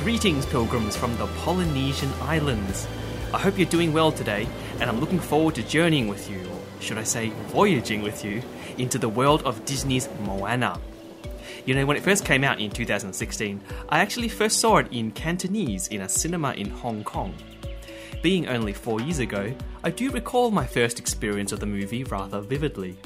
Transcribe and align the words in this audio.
Greetings, 0.00 0.46
pilgrims 0.46 0.96
from 0.96 1.14
the 1.18 1.26
Polynesian 1.26 2.10
Islands. 2.22 2.88
I 3.34 3.38
hope 3.38 3.58
you're 3.58 3.68
doing 3.68 3.92
well 3.92 4.10
today, 4.10 4.48
and 4.80 4.88
I'm 4.88 4.98
looking 4.98 5.20
forward 5.20 5.56
to 5.56 5.62
journeying 5.62 6.08
with 6.08 6.30
you, 6.30 6.38
or 6.38 6.80
should 6.80 6.96
I 6.96 7.02
say, 7.02 7.28
voyaging 7.48 8.00
with 8.00 8.24
you, 8.24 8.40
into 8.78 8.96
the 8.96 9.10
world 9.10 9.42
of 9.42 9.62
Disney's 9.66 10.08
Moana. 10.22 10.80
You 11.66 11.74
know, 11.74 11.84
when 11.84 11.98
it 11.98 12.02
first 12.02 12.24
came 12.24 12.44
out 12.44 12.60
in 12.60 12.70
2016, 12.70 13.60
I 13.90 14.00
actually 14.00 14.30
first 14.30 14.58
saw 14.58 14.78
it 14.78 14.90
in 14.90 15.10
Cantonese 15.10 15.88
in 15.88 16.00
a 16.00 16.08
cinema 16.08 16.52
in 16.52 16.70
Hong 16.70 17.04
Kong. 17.04 17.34
Being 18.22 18.48
only 18.48 18.72
four 18.72 19.02
years 19.02 19.18
ago, 19.18 19.54
I 19.84 19.90
do 19.90 20.10
recall 20.10 20.50
my 20.50 20.66
first 20.66 20.98
experience 20.98 21.52
of 21.52 21.60
the 21.60 21.66
movie 21.66 22.04
rather 22.04 22.40
vividly. 22.40 22.96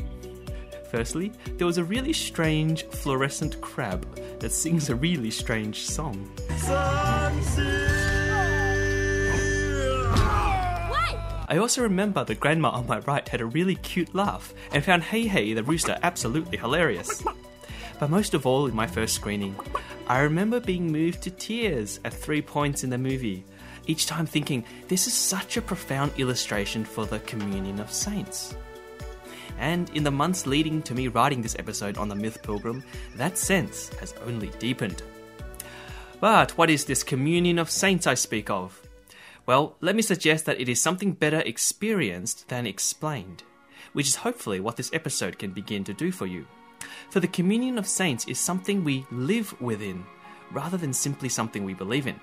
Firstly, 0.94 1.32
there 1.56 1.66
was 1.66 1.76
a 1.76 1.82
really 1.82 2.12
strange 2.12 2.84
fluorescent 2.84 3.60
crab 3.60 4.06
that 4.38 4.52
sings 4.52 4.88
a 4.88 4.94
really 4.94 5.28
strange 5.28 5.82
song. 5.86 6.30
I 11.48 11.56
also 11.58 11.82
remember 11.82 12.22
the 12.22 12.36
grandma 12.36 12.68
on 12.68 12.86
my 12.86 13.00
right 13.00 13.28
had 13.28 13.40
a 13.40 13.44
really 13.44 13.74
cute 13.74 14.14
laugh 14.14 14.54
and 14.72 14.84
found 14.84 15.02
Heihei 15.02 15.56
the 15.56 15.64
rooster 15.64 15.98
absolutely 16.04 16.58
hilarious. 16.58 17.24
But 17.98 18.10
most 18.10 18.32
of 18.32 18.46
all, 18.46 18.66
in 18.66 18.76
my 18.76 18.86
first 18.86 19.16
screening, 19.16 19.56
I 20.06 20.20
remember 20.20 20.60
being 20.60 20.92
moved 20.92 21.22
to 21.22 21.30
tears 21.32 21.98
at 22.04 22.14
three 22.14 22.40
points 22.40 22.84
in 22.84 22.90
the 22.90 22.98
movie, 22.98 23.44
each 23.88 24.06
time 24.06 24.26
thinking, 24.26 24.64
this 24.86 25.08
is 25.08 25.12
such 25.12 25.56
a 25.56 25.62
profound 25.62 26.12
illustration 26.18 26.84
for 26.84 27.04
the 27.04 27.18
communion 27.18 27.80
of 27.80 27.90
saints. 27.90 28.54
And 29.58 29.90
in 29.90 30.04
the 30.04 30.10
months 30.10 30.46
leading 30.46 30.82
to 30.82 30.94
me 30.94 31.08
writing 31.08 31.42
this 31.42 31.56
episode 31.58 31.96
on 31.96 32.08
the 32.08 32.14
Myth 32.14 32.42
Pilgrim, 32.42 32.82
that 33.16 33.38
sense 33.38 33.88
has 34.00 34.14
only 34.26 34.48
deepened. 34.58 35.02
But 36.20 36.52
what 36.52 36.70
is 36.70 36.84
this 36.84 37.02
communion 37.02 37.58
of 37.58 37.70
saints 37.70 38.06
I 38.06 38.14
speak 38.14 38.50
of? 38.50 38.80
Well, 39.46 39.76
let 39.80 39.94
me 39.94 40.02
suggest 40.02 40.46
that 40.46 40.60
it 40.60 40.68
is 40.68 40.80
something 40.80 41.12
better 41.12 41.40
experienced 41.40 42.48
than 42.48 42.66
explained, 42.66 43.42
which 43.92 44.08
is 44.08 44.16
hopefully 44.16 44.58
what 44.58 44.76
this 44.76 44.90
episode 44.92 45.38
can 45.38 45.50
begin 45.50 45.84
to 45.84 45.92
do 45.92 46.10
for 46.10 46.26
you. 46.26 46.46
For 47.10 47.20
the 47.20 47.28
communion 47.28 47.78
of 47.78 47.86
saints 47.86 48.26
is 48.26 48.40
something 48.40 48.82
we 48.82 49.06
live 49.10 49.60
within, 49.60 50.04
rather 50.50 50.76
than 50.76 50.92
simply 50.92 51.28
something 51.28 51.64
we 51.64 51.74
believe 51.74 52.06
in. 52.06 52.18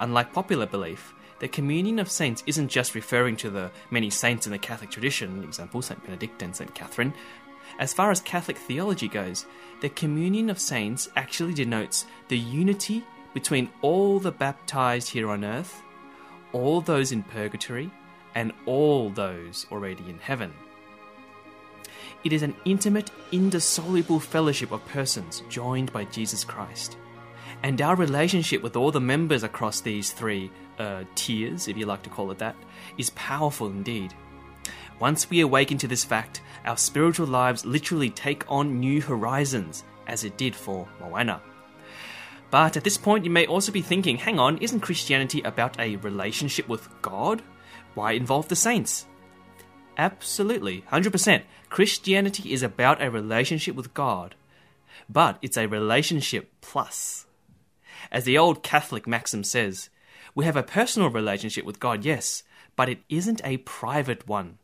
Unlike 0.00 0.32
popular 0.32 0.66
belief, 0.66 1.14
the 1.44 1.48
communion 1.48 1.98
of 1.98 2.10
saints 2.10 2.42
isn't 2.46 2.68
just 2.68 2.94
referring 2.94 3.36
to 3.36 3.50
the 3.50 3.70
many 3.90 4.08
saints 4.08 4.46
in 4.46 4.52
the 4.52 4.58
Catholic 4.58 4.90
tradition, 4.90 5.44
example 5.44 5.82
St. 5.82 6.02
Benedict 6.02 6.40
and 6.40 6.56
St. 6.56 6.74
Catherine. 6.74 7.12
As 7.78 7.92
far 7.92 8.10
as 8.10 8.22
Catholic 8.22 8.56
theology 8.56 9.08
goes, 9.08 9.44
the 9.82 9.90
communion 9.90 10.48
of 10.48 10.58
saints 10.58 11.10
actually 11.16 11.52
denotes 11.52 12.06
the 12.28 12.38
unity 12.38 13.04
between 13.34 13.68
all 13.82 14.18
the 14.18 14.32
baptized 14.32 15.10
here 15.10 15.28
on 15.28 15.44
earth, 15.44 15.82
all 16.54 16.80
those 16.80 17.12
in 17.12 17.22
purgatory, 17.22 17.90
and 18.34 18.50
all 18.64 19.10
those 19.10 19.66
already 19.70 20.08
in 20.08 20.18
heaven. 20.20 20.50
It 22.24 22.32
is 22.32 22.42
an 22.42 22.56
intimate, 22.64 23.10
indissoluble 23.32 24.20
fellowship 24.20 24.72
of 24.72 24.82
persons 24.86 25.42
joined 25.50 25.92
by 25.92 26.04
Jesus 26.06 26.42
Christ. 26.42 26.96
And 27.64 27.80
our 27.80 27.96
relationship 27.96 28.62
with 28.62 28.76
all 28.76 28.90
the 28.90 29.00
members 29.00 29.42
across 29.42 29.80
these 29.80 30.12
three 30.12 30.50
uh, 30.78 31.04
tiers, 31.14 31.66
if 31.66 31.78
you 31.78 31.86
like 31.86 32.02
to 32.02 32.10
call 32.10 32.30
it 32.30 32.36
that, 32.36 32.54
is 32.98 33.08
powerful 33.10 33.68
indeed. 33.68 34.12
Once 35.00 35.30
we 35.30 35.40
awaken 35.40 35.78
to 35.78 35.88
this 35.88 36.04
fact, 36.04 36.42
our 36.66 36.76
spiritual 36.76 37.26
lives 37.26 37.64
literally 37.64 38.10
take 38.10 38.44
on 38.52 38.78
new 38.80 39.00
horizons, 39.00 39.82
as 40.06 40.24
it 40.24 40.36
did 40.36 40.54
for 40.54 40.86
Moana. 41.00 41.40
But 42.50 42.76
at 42.76 42.84
this 42.84 42.98
point, 42.98 43.24
you 43.24 43.30
may 43.30 43.46
also 43.46 43.72
be 43.72 43.80
thinking 43.80 44.18
hang 44.18 44.38
on, 44.38 44.58
isn't 44.58 44.80
Christianity 44.80 45.40
about 45.40 45.80
a 45.80 45.96
relationship 45.96 46.68
with 46.68 46.86
God? 47.00 47.40
Why 47.94 48.12
involve 48.12 48.48
the 48.48 48.56
saints? 48.56 49.06
Absolutely, 49.96 50.84
100%. 50.92 51.42
Christianity 51.70 52.52
is 52.52 52.62
about 52.62 53.02
a 53.02 53.10
relationship 53.10 53.74
with 53.74 53.94
God, 53.94 54.34
but 55.08 55.38
it's 55.40 55.56
a 55.56 55.66
relationship 55.66 56.52
plus. 56.60 57.24
As 58.10 58.24
the 58.24 58.38
old 58.38 58.62
Catholic 58.62 59.06
maxim 59.06 59.44
says, 59.44 59.90
we 60.34 60.44
have 60.44 60.56
a 60.56 60.62
personal 60.62 61.10
relationship 61.10 61.64
with 61.64 61.80
God, 61.80 62.04
yes, 62.04 62.42
but 62.76 62.88
it 62.88 63.00
isn't 63.08 63.40
a 63.44 63.58
private 63.58 64.26
one. 64.26 64.58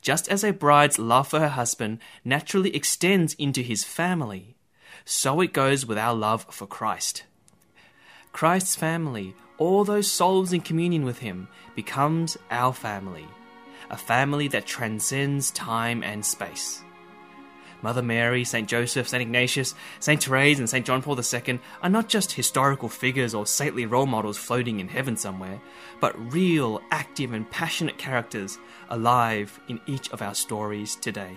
Just 0.00 0.28
as 0.28 0.44
a 0.44 0.52
bride's 0.52 0.98
love 0.98 1.28
for 1.28 1.40
her 1.40 1.48
husband 1.48 1.98
naturally 2.24 2.74
extends 2.74 3.34
into 3.34 3.62
his 3.62 3.84
family, 3.84 4.56
so 5.04 5.40
it 5.40 5.52
goes 5.52 5.86
with 5.86 5.98
our 5.98 6.14
love 6.14 6.46
for 6.50 6.66
Christ. 6.66 7.24
Christ's 8.32 8.76
family, 8.76 9.34
all 9.56 9.84
those 9.84 10.10
souls 10.10 10.52
in 10.52 10.60
communion 10.60 11.04
with 11.04 11.18
him, 11.18 11.48
becomes 11.74 12.36
our 12.50 12.72
family, 12.72 13.26
a 13.90 13.96
family 13.96 14.48
that 14.48 14.66
transcends 14.66 15.50
time 15.50 16.02
and 16.02 16.24
space. 16.24 16.82
Mother 17.82 18.02
Mary, 18.02 18.44
St. 18.44 18.68
Joseph, 18.68 19.08
St. 19.08 19.22
Ignatius, 19.22 19.74
St. 20.00 20.22
Therese, 20.22 20.58
and 20.58 20.68
St. 20.68 20.84
John 20.84 21.02
Paul 21.02 21.18
II 21.18 21.60
are 21.82 21.88
not 21.88 22.08
just 22.08 22.32
historical 22.32 22.88
figures 22.88 23.34
or 23.34 23.46
saintly 23.46 23.86
role 23.86 24.06
models 24.06 24.36
floating 24.36 24.80
in 24.80 24.88
heaven 24.88 25.16
somewhere, 25.16 25.60
but 26.00 26.32
real, 26.32 26.80
active, 26.90 27.32
and 27.32 27.48
passionate 27.50 27.98
characters 27.98 28.58
alive 28.90 29.60
in 29.68 29.80
each 29.86 30.10
of 30.10 30.22
our 30.22 30.34
stories 30.34 30.96
today. 30.96 31.36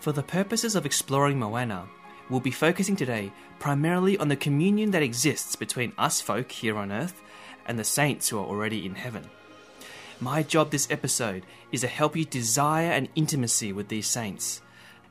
For 0.00 0.12
the 0.12 0.22
purposes 0.22 0.74
of 0.74 0.84
exploring 0.84 1.38
Moana, 1.38 1.88
we'll 2.28 2.40
be 2.40 2.50
focusing 2.50 2.96
today 2.96 3.32
primarily 3.58 4.18
on 4.18 4.28
the 4.28 4.36
communion 4.36 4.90
that 4.90 5.02
exists 5.02 5.56
between 5.56 5.92
us 5.96 6.20
folk 6.20 6.50
here 6.50 6.76
on 6.76 6.92
earth 6.92 7.22
and 7.66 7.78
the 7.78 7.84
saints 7.84 8.28
who 8.28 8.38
are 8.38 8.44
already 8.44 8.84
in 8.84 8.96
heaven. 8.96 9.30
My 10.20 10.42
job 10.42 10.70
this 10.70 10.90
episode 10.90 11.44
is 11.72 11.80
to 11.80 11.88
help 11.88 12.16
you 12.16 12.24
desire 12.24 12.90
an 12.90 13.08
intimacy 13.14 13.72
with 13.72 13.88
these 13.88 14.06
saints 14.06 14.60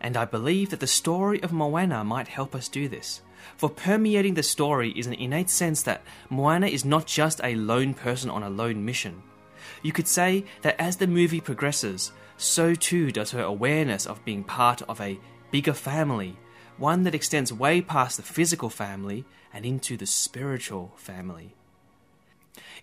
and 0.01 0.17
I 0.17 0.25
believe 0.25 0.71
that 0.71 0.79
the 0.79 0.87
story 0.87 1.41
of 1.43 1.53
Moana 1.53 2.03
might 2.03 2.27
help 2.27 2.53
us 2.55 2.67
do 2.67 2.89
this. 2.89 3.21
For 3.55 3.69
permeating 3.69 4.33
the 4.33 4.43
story 4.43 4.91
is 4.91 5.07
an 5.07 5.13
innate 5.13 5.49
sense 5.49 5.83
that 5.83 6.01
Moana 6.29 6.67
is 6.67 6.83
not 6.83 7.05
just 7.05 7.39
a 7.43 7.55
lone 7.55 7.93
person 7.93 8.29
on 8.29 8.43
a 8.43 8.49
lone 8.49 8.83
mission. 8.83 9.21
You 9.83 9.91
could 9.91 10.07
say 10.07 10.45
that 10.63 10.79
as 10.79 10.97
the 10.97 11.07
movie 11.07 11.39
progresses, 11.39 12.11
so 12.37 12.73
too 12.73 13.11
does 13.11 13.31
her 13.31 13.43
awareness 13.43 14.05
of 14.05 14.25
being 14.25 14.43
part 14.43 14.81
of 14.83 14.99
a 14.99 15.19
bigger 15.51 15.73
family, 15.73 16.35
one 16.77 17.03
that 17.03 17.15
extends 17.15 17.53
way 17.53 17.81
past 17.81 18.17
the 18.17 18.23
physical 18.23 18.69
family 18.69 19.25
and 19.53 19.65
into 19.65 19.97
the 19.97 20.07
spiritual 20.07 20.93
family. 20.97 21.55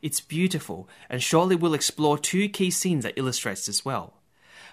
It's 0.01 0.21
beautiful, 0.21 0.89
and 1.11 1.21
shortly 1.21 1.57
we'll 1.57 1.75
explore 1.75 2.19
two 2.19 2.49
key 2.49 2.71
scenes 2.71 3.03
that 3.03 3.19
illustrates 3.19 3.67
this 3.67 3.85
well. 3.85 4.15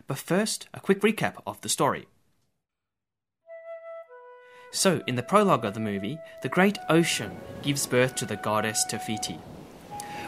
But 0.05 0.19
first, 0.19 0.67
a 0.73 0.79
quick 0.79 1.01
recap 1.01 1.41
of 1.47 1.59
the 1.61 1.69
story. 1.69 2.07
So, 4.75 5.01
in 5.07 5.15
the 5.15 5.23
prologue 5.23 5.63
of 5.63 5.73
the 5.73 5.79
movie, 5.79 6.19
the 6.41 6.49
great 6.49 6.77
ocean 6.89 7.37
gives 7.61 7.87
birth 7.87 8.13
to 8.15 8.25
the 8.25 8.35
goddess 8.35 8.83
Te 8.83 8.97
Fiti. 8.97 9.39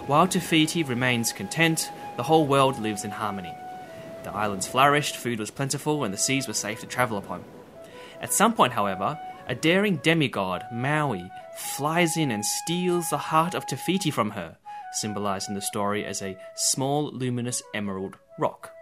While 0.05 0.25
Te 0.25 0.39
Fiti 0.39 0.83
remains 0.83 1.33
content, 1.33 1.91
the 2.15 2.23
whole 2.23 2.47
world 2.47 2.79
lives 2.79 3.03
in 3.03 3.11
harmony. 3.11 3.53
The 4.23 4.31
islands 4.31 4.65
flourished, 4.65 5.17
food 5.17 5.37
was 5.37 5.51
plentiful, 5.51 6.05
and 6.05 6.13
the 6.13 6.17
seas 6.17 6.47
were 6.47 6.53
safe 6.53 6.79
to 6.79 6.87
travel 6.87 7.17
upon. 7.17 7.43
At 8.21 8.31
some 8.31 8.53
point, 8.53 8.71
however, 8.71 9.19
a 9.49 9.53
daring 9.53 9.97
demigod, 9.97 10.63
Maui, 10.71 11.29
flies 11.75 12.15
in 12.15 12.31
and 12.31 12.45
steals 12.45 13.09
the 13.09 13.17
heart 13.17 13.53
of 13.53 13.65
Te 13.65 13.75
Fiti 13.75 14.11
from 14.11 14.29
her, 14.29 14.55
symbolized 14.93 15.49
in 15.49 15.55
the 15.55 15.61
story 15.61 16.05
as 16.05 16.21
a 16.21 16.37
small 16.55 17.11
luminous 17.11 17.61
emerald 17.73 18.15
rock. 18.39 18.76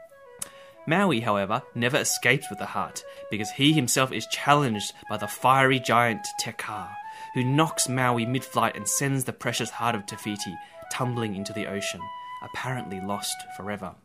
Maui, 0.87 1.21
however, 1.21 1.63
never 1.73 1.97
escapes 1.97 2.49
with 2.49 2.59
the 2.59 2.65
heart, 2.65 3.03
because 3.31 3.51
he 3.51 3.73
himself 3.73 4.11
is 4.11 4.27
challenged 4.27 4.93
by 5.09 5.17
the 5.17 5.27
fiery 5.27 5.79
giant 5.79 6.25
Te 6.39 6.51
Kā, 6.51 6.89
who 7.33 7.43
knocks 7.43 7.89
Maui 7.89 8.25
mid 8.25 8.43
flight 8.43 8.75
and 8.75 8.87
sends 8.87 9.23
the 9.23 9.33
precious 9.33 9.69
heart 9.69 9.95
of 9.95 10.05
Te 10.05 10.15
Fiti 10.15 10.55
tumbling 10.91 11.35
into 11.35 11.53
the 11.53 11.67
ocean, 11.67 12.01
apparently 12.43 13.01
lost 13.01 13.35
forever. 13.57 13.95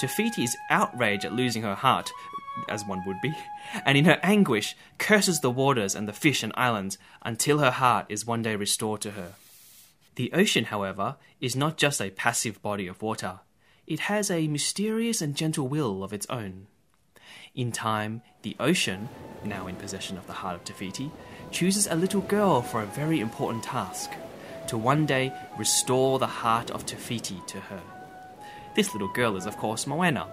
Te 0.00 0.06
Fiti 0.06 0.44
is 0.44 0.56
outraged 0.70 1.24
at 1.24 1.32
losing 1.32 1.62
her 1.62 1.74
heart 1.74 2.10
as 2.68 2.84
one 2.84 3.04
would 3.06 3.20
be, 3.20 3.34
and 3.84 3.96
in 3.96 4.04
her 4.04 4.18
anguish 4.22 4.76
curses 4.98 5.40
the 5.40 5.50
waters 5.50 5.94
and 5.94 6.08
the 6.08 6.12
fish 6.12 6.42
and 6.42 6.52
islands 6.56 6.98
until 7.22 7.58
her 7.58 7.70
heart 7.70 8.06
is 8.08 8.26
one 8.26 8.42
day 8.42 8.56
restored 8.56 9.00
to 9.02 9.12
her. 9.12 9.34
The 10.16 10.32
ocean, 10.32 10.64
however, 10.64 11.16
is 11.40 11.56
not 11.56 11.76
just 11.76 12.00
a 12.00 12.10
passive 12.10 12.60
body 12.60 12.86
of 12.86 13.00
water, 13.00 13.40
it 13.90 13.98
has 13.98 14.30
a 14.30 14.46
mysterious 14.46 15.20
and 15.20 15.34
gentle 15.34 15.66
will 15.66 16.04
of 16.04 16.12
its 16.12 16.24
own. 16.30 16.68
In 17.56 17.72
time, 17.72 18.22
the 18.42 18.54
ocean, 18.60 19.08
now 19.44 19.66
in 19.66 19.74
possession 19.74 20.16
of 20.16 20.28
the 20.28 20.32
heart 20.32 20.54
of 20.54 20.64
Te 20.64 20.72
Fiti, 20.72 21.10
chooses 21.50 21.88
a 21.88 21.96
little 21.96 22.20
girl 22.20 22.62
for 22.62 22.80
a 22.80 22.86
very 22.86 23.18
important 23.18 23.64
task 23.64 24.12
to 24.68 24.78
one 24.78 25.06
day 25.06 25.32
restore 25.58 26.20
the 26.20 26.28
heart 26.28 26.70
of 26.70 26.86
Te 26.86 26.94
Fiti 26.94 27.42
to 27.48 27.58
her. 27.58 27.82
This 28.76 28.92
little 28.92 29.12
girl 29.12 29.36
is, 29.36 29.46
of 29.46 29.56
course, 29.56 29.88
Moana, 29.88 30.28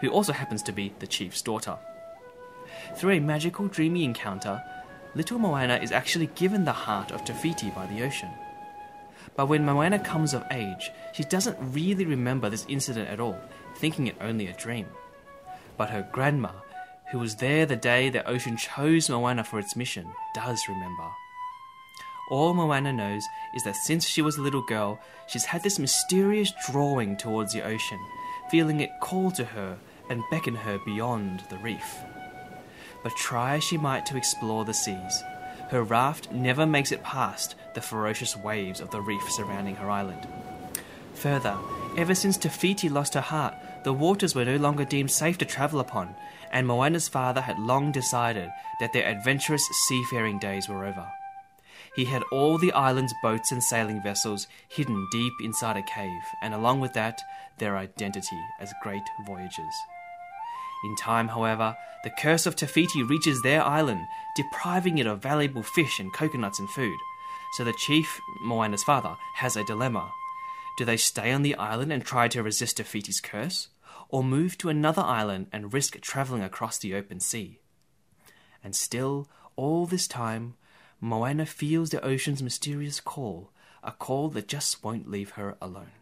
who 0.00 0.10
also 0.10 0.32
happens 0.32 0.62
to 0.62 0.72
be 0.72 0.94
the 1.00 1.08
chief's 1.08 1.42
daughter. 1.42 1.76
Through 2.94 3.14
a 3.14 3.20
magical, 3.20 3.66
dreamy 3.66 4.04
encounter, 4.04 4.62
little 5.16 5.40
Moana 5.40 5.78
is 5.82 5.90
actually 5.90 6.28
given 6.36 6.64
the 6.64 6.72
heart 6.72 7.10
of 7.10 7.24
Te 7.24 7.32
Fiti 7.32 7.70
by 7.70 7.86
the 7.86 8.04
ocean. 8.04 8.30
But 9.36 9.46
when 9.46 9.64
Moana 9.64 9.98
comes 9.98 10.32
of 10.32 10.44
age, 10.50 10.92
she 11.12 11.24
doesn't 11.24 11.58
really 11.60 12.04
remember 12.04 12.48
this 12.48 12.66
incident 12.68 13.08
at 13.08 13.20
all, 13.20 13.38
thinking 13.76 14.06
it 14.06 14.16
only 14.20 14.46
a 14.46 14.52
dream. 14.52 14.86
But 15.76 15.90
her 15.90 16.08
grandma, 16.12 16.50
who 17.10 17.18
was 17.18 17.36
there 17.36 17.66
the 17.66 17.76
day 17.76 18.10
the 18.10 18.26
ocean 18.28 18.56
chose 18.56 19.10
Moana 19.10 19.42
for 19.42 19.58
its 19.58 19.76
mission, 19.76 20.06
does 20.34 20.68
remember. 20.68 21.10
All 22.30 22.54
Moana 22.54 22.92
knows 22.92 23.22
is 23.54 23.64
that 23.64 23.76
since 23.76 24.06
she 24.06 24.22
was 24.22 24.36
a 24.36 24.42
little 24.42 24.62
girl, 24.62 25.00
she's 25.26 25.44
had 25.44 25.62
this 25.62 25.78
mysterious 25.78 26.52
drawing 26.70 27.16
towards 27.16 27.52
the 27.52 27.62
ocean, 27.62 27.98
feeling 28.50 28.80
it 28.80 28.90
call 29.00 29.30
to 29.32 29.44
her 29.44 29.76
and 30.08 30.22
beckon 30.30 30.54
her 30.54 30.78
beyond 30.84 31.42
the 31.50 31.58
reef. 31.58 31.98
But 33.02 33.16
try 33.16 33.56
as 33.56 33.64
she 33.64 33.76
might 33.76 34.06
to 34.06 34.16
explore 34.16 34.64
the 34.64 34.72
seas, 34.72 35.22
her 35.70 35.82
raft 35.82 36.30
never 36.32 36.66
makes 36.66 36.92
it 36.92 37.02
past 37.02 37.54
the 37.74 37.80
ferocious 37.80 38.36
waves 38.36 38.80
of 38.80 38.90
the 38.90 39.00
reef 39.00 39.22
surrounding 39.30 39.76
her 39.76 39.90
island. 39.90 40.26
Further, 41.14 41.56
ever 41.96 42.14
since 42.14 42.36
Te 42.36 42.48
Fiti 42.48 42.88
lost 42.88 43.14
her 43.14 43.20
heart, 43.20 43.54
the 43.84 43.92
waters 43.92 44.34
were 44.34 44.44
no 44.44 44.56
longer 44.56 44.84
deemed 44.84 45.10
safe 45.10 45.38
to 45.38 45.44
travel 45.44 45.80
upon, 45.80 46.14
and 46.50 46.66
Moana's 46.66 47.08
father 47.08 47.40
had 47.40 47.58
long 47.58 47.92
decided 47.92 48.50
that 48.80 48.92
their 48.92 49.06
adventurous 49.06 49.66
seafaring 49.88 50.38
days 50.38 50.68
were 50.68 50.84
over. 50.84 51.06
He 51.94 52.04
had 52.06 52.24
all 52.32 52.58
the 52.58 52.72
island's 52.72 53.14
boats 53.22 53.52
and 53.52 53.62
sailing 53.62 54.02
vessels 54.02 54.48
hidden 54.68 55.06
deep 55.12 55.32
inside 55.42 55.76
a 55.76 55.82
cave, 55.82 56.22
and 56.42 56.52
along 56.52 56.80
with 56.80 56.92
that, 56.94 57.20
their 57.58 57.76
identity 57.76 58.40
as 58.60 58.74
great 58.82 59.02
voyagers. 59.26 59.74
In 60.84 60.94
time, 60.96 61.28
however, 61.28 61.74
the 62.04 62.10
curse 62.10 62.44
of 62.44 62.56
Te 62.56 62.66
Fiti 62.66 63.02
reaches 63.02 63.40
their 63.40 63.64
island, 63.64 64.06
depriving 64.36 64.98
it 64.98 65.06
of 65.06 65.22
valuable 65.22 65.62
fish 65.62 65.98
and 65.98 66.12
coconuts 66.12 66.58
and 66.58 66.68
food. 66.68 66.98
So 67.56 67.64
the 67.64 67.72
chief, 67.72 68.20
Moana's 68.42 68.84
father, 68.84 69.16
has 69.36 69.56
a 69.56 69.64
dilemma. 69.64 70.12
Do 70.76 70.84
they 70.84 70.98
stay 70.98 71.32
on 71.32 71.42
the 71.42 71.54
island 71.54 71.92
and 71.92 72.04
try 72.04 72.28
to 72.28 72.42
resist 72.42 72.76
Te 72.76 72.82
Fiti's 72.82 73.20
curse, 73.20 73.68
or 74.10 74.22
move 74.22 74.58
to 74.58 74.68
another 74.68 75.02
island 75.02 75.46
and 75.52 75.72
risk 75.72 75.98
travelling 76.00 76.42
across 76.42 76.78
the 76.78 76.94
open 76.94 77.20
sea? 77.20 77.60
And 78.62 78.76
still, 78.76 79.28
all 79.56 79.86
this 79.86 80.06
time, 80.06 80.54
Moana 81.00 81.46
feels 81.46 81.90
the 81.90 82.04
ocean's 82.04 82.42
mysterious 82.42 83.00
call, 83.00 83.50
a 83.82 83.92
call 83.92 84.28
that 84.30 84.48
just 84.48 84.84
won't 84.84 85.10
leave 85.10 85.30
her 85.30 85.56
alone. 85.62 85.92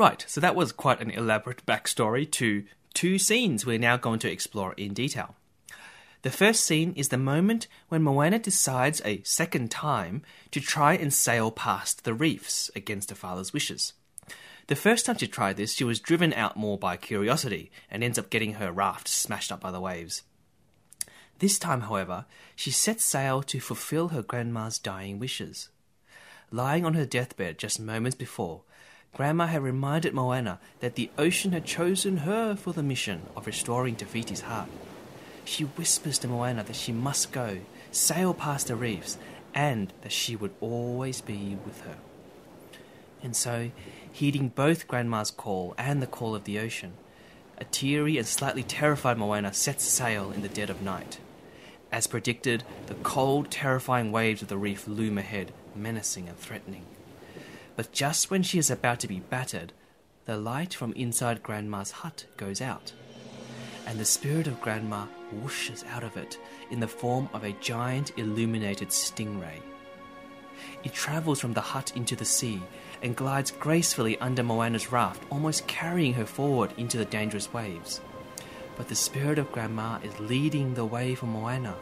Right, 0.00 0.24
so 0.26 0.40
that 0.40 0.56
was 0.56 0.72
quite 0.72 1.02
an 1.02 1.10
elaborate 1.10 1.66
backstory 1.66 2.24
to 2.30 2.64
two 2.94 3.18
scenes 3.18 3.66
we're 3.66 3.78
now 3.78 3.98
going 3.98 4.18
to 4.20 4.32
explore 4.32 4.72
in 4.78 4.94
detail. 4.94 5.36
The 6.22 6.30
first 6.30 6.64
scene 6.64 6.94
is 6.96 7.10
the 7.10 7.18
moment 7.18 7.66
when 7.90 8.02
Moana 8.02 8.38
decides 8.38 9.02
a 9.04 9.20
second 9.24 9.70
time 9.70 10.22
to 10.52 10.60
try 10.62 10.94
and 10.94 11.12
sail 11.12 11.50
past 11.50 12.04
the 12.04 12.14
reefs 12.14 12.70
against 12.74 13.10
her 13.10 13.14
father's 13.14 13.52
wishes. 13.52 13.92
The 14.68 14.74
first 14.74 15.04
time 15.04 15.18
she 15.18 15.26
tried 15.26 15.58
this, 15.58 15.74
she 15.74 15.84
was 15.84 16.00
driven 16.00 16.32
out 16.32 16.56
more 16.56 16.78
by 16.78 16.96
curiosity 16.96 17.70
and 17.90 18.02
ends 18.02 18.18
up 18.18 18.30
getting 18.30 18.54
her 18.54 18.72
raft 18.72 19.06
smashed 19.06 19.52
up 19.52 19.60
by 19.60 19.70
the 19.70 19.82
waves. 19.82 20.22
This 21.40 21.58
time, 21.58 21.82
however, 21.82 22.24
she 22.56 22.70
sets 22.70 23.04
sail 23.04 23.42
to 23.42 23.60
fulfill 23.60 24.08
her 24.08 24.22
grandma's 24.22 24.78
dying 24.78 25.18
wishes. 25.18 25.68
Lying 26.50 26.86
on 26.86 26.94
her 26.94 27.04
deathbed 27.04 27.58
just 27.58 27.78
moments 27.78 28.16
before, 28.16 28.62
Grandma 29.12 29.46
had 29.46 29.62
reminded 29.62 30.14
Moana 30.14 30.60
that 30.80 30.94
the 30.94 31.10
ocean 31.18 31.52
had 31.52 31.64
chosen 31.64 32.18
her 32.18 32.54
for 32.54 32.72
the 32.72 32.82
mission 32.82 33.22
of 33.36 33.46
restoring 33.46 33.96
Te 33.96 34.04
Fiti's 34.04 34.42
heart. 34.42 34.68
She 35.44 35.64
whispers 35.64 36.18
to 36.20 36.28
Moana 36.28 36.62
that 36.64 36.76
she 36.76 36.92
must 36.92 37.32
go, 37.32 37.58
sail 37.90 38.32
past 38.32 38.68
the 38.68 38.76
reefs, 38.76 39.18
and 39.54 39.92
that 40.02 40.12
she 40.12 40.36
would 40.36 40.52
always 40.60 41.20
be 41.20 41.58
with 41.64 41.80
her. 41.82 41.96
And 43.22 43.34
so, 43.34 43.70
heeding 44.12 44.48
both 44.48 44.88
Grandma's 44.88 45.30
call 45.30 45.74
and 45.76 46.00
the 46.00 46.06
call 46.06 46.34
of 46.34 46.44
the 46.44 46.58
ocean, 46.58 46.92
a 47.58 47.64
teary 47.64 48.16
and 48.16 48.26
slightly 48.26 48.62
terrified 48.62 49.18
Moana 49.18 49.52
sets 49.52 49.84
sail 49.84 50.30
in 50.30 50.42
the 50.42 50.48
dead 50.48 50.70
of 50.70 50.82
night. 50.82 51.18
As 51.92 52.06
predicted, 52.06 52.62
the 52.86 52.94
cold, 52.94 53.50
terrifying 53.50 54.12
waves 54.12 54.40
of 54.40 54.48
the 54.48 54.56
reef 54.56 54.86
loom 54.86 55.18
ahead, 55.18 55.52
menacing 55.74 56.28
and 56.28 56.38
threatening. 56.38 56.86
But 57.80 57.92
just 57.92 58.30
when 58.30 58.42
she 58.42 58.58
is 58.58 58.68
about 58.68 59.00
to 59.00 59.08
be 59.08 59.20
battered, 59.20 59.72
the 60.26 60.36
light 60.36 60.74
from 60.74 60.92
inside 60.92 61.42
Grandma's 61.42 61.90
hut 61.90 62.26
goes 62.36 62.60
out, 62.60 62.92
and 63.86 63.98
the 63.98 64.04
spirit 64.04 64.46
of 64.46 64.60
Grandma 64.60 65.06
whooshes 65.34 65.86
out 65.86 66.04
of 66.04 66.14
it 66.18 66.38
in 66.70 66.80
the 66.80 66.86
form 66.86 67.30
of 67.32 67.42
a 67.42 67.54
giant 67.54 68.12
illuminated 68.18 68.88
stingray. 68.88 69.62
It 70.84 70.92
travels 70.92 71.40
from 71.40 71.54
the 71.54 71.62
hut 71.62 71.96
into 71.96 72.14
the 72.14 72.26
sea 72.26 72.60
and 73.02 73.16
glides 73.16 73.50
gracefully 73.50 74.18
under 74.18 74.42
Moana's 74.42 74.92
raft, 74.92 75.22
almost 75.30 75.66
carrying 75.66 76.12
her 76.12 76.26
forward 76.26 76.74
into 76.76 76.98
the 76.98 77.06
dangerous 77.06 77.50
waves. 77.50 78.02
But 78.76 78.88
the 78.88 78.94
spirit 78.94 79.38
of 79.38 79.52
Grandma 79.52 80.00
is 80.04 80.20
leading 80.20 80.74
the 80.74 80.84
way 80.84 81.14
for 81.14 81.24
Moana, 81.24 81.76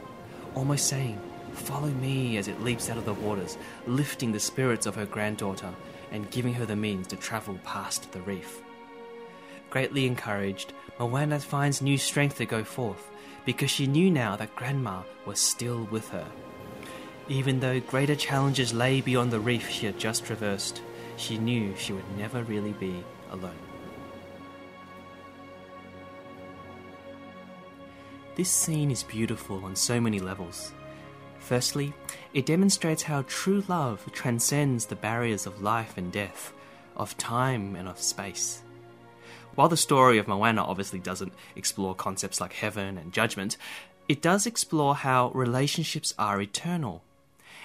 almost 0.55 0.87
saying, 0.87 1.21
Follow 1.59 1.89
me 1.89 2.39
as 2.39 2.49
it 2.49 2.63
leaps 2.63 2.89
out 2.89 2.97
of 2.97 3.05
the 3.05 3.13
waters, 3.13 3.59
lifting 3.87 4.33
the 4.33 4.41
spirits 4.41 4.87
of 4.87 4.95
her 4.95 5.05
granddaughter 5.05 5.75
and 6.11 6.31
giving 6.31 6.55
her 6.55 6.65
the 6.65 6.77
means 6.77 7.07
to 7.09 7.17
travel 7.17 7.59
past 7.65 8.11
the 8.13 8.23
reef. 8.23 8.61
Greatly 9.69 10.07
encouraged, 10.07 10.73
Moana 10.99 11.39
finds 11.39 11.83
new 11.83 11.99
strength 11.99 12.39
to 12.39 12.47
go 12.47 12.65
forth 12.65 13.11
because 13.45 13.71
she 13.71 13.87
knew 13.87 14.11
now 14.11 14.35
that 14.37 14.57
Grandma 14.57 15.03
was 15.27 15.39
still 15.39 15.85
with 15.91 16.09
her. 16.09 16.27
Even 17.29 17.61
though 17.61 17.81
greater 17.81 18.17
challenges 18.17 18.73
lay 18.73 19.03
beyond 19.03 19.31
the 19.31 19.41
reef 19.41 19.69
she 19.69 19.85
had 19.85 19.99
just 19.99 20.25
traversed, 20.25 20.81
she 21.17 21.37
knew 21.37 21.75
she 21.77 21.93
would 21.93 22.17
never 22.17 22.43
really 22.45 22.73
be 22.73 23.05
alone. 23.31 23.53
This 28.37 28.49
scene 28.49 28.91
is 28.91 29.03
beautiful 29.03 29.65
on 29.65 29.77
so 29.77 30.01
many 30.01 30.21
levels. 30.21 30.73
Firstly, 31.49 31.95
it 32.35 32.45
demonstrates 32.45 33.05
how 33.05 33.25
true 33.27 33.65
love 33.69 34.07
transcends 34.13 34.85
the 34.85 34.95
barriers 34.95 35.47
of 35.47 35.63
life 35.63 35.97
and 35.97 36.13
death, 36.13 36.53
of 36.95 37.17
time 37.17 37.75
and 37.75 37.89
of 37.89 37.99
space. 37.99 38.63
While 39.55 39.71
the 39.71 39.77
story 39.79 40.19
of 40.19 40.29
Moana 40.29 40.63
obviously 40.63 40.99
doesn't 40.99 41.33
explore 41.57 41.95
concepts 41.95 42.39
like 42.39 42.53
heaven 42.53 42.99
and 42.99 43.15
judgment, 43.15 43.57
it 44.11 44.21
does 44.21 44.45
explore 44.45 44.95
how 44.95 45.31
relationships 45.31 46.13
are 46.19 46.39
eternal 46.39 47.03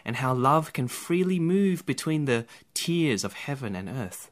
and 0.06 0.16
how 0.16 0.34
love 0.34 0.72
can 0.72 0.88
freely 0.88 1.38
move 1.38 1.86
between 1.86 2.24
the 2.24 2.46
tiers 2.74 3.26
of 3.26 3.34
heaven 3.34 3.76
and 3.76 3.90
earth. 3.90 4.32